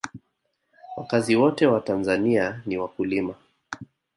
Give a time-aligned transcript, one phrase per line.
[0.97, 3.35] wakazi wote wa tanzania ni wakulima